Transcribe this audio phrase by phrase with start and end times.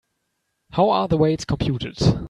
[0.71, 1.99] How are the weights computed?